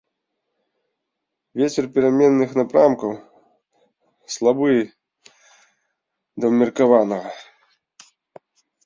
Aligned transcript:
Вецер 1.59 1.85
пераменных 1.97 2.49
напрамкаў, 2.59 3.11
слабы 4.37 4.71
да 6.39 6.45
ўмеркаванага. 6.51 7.29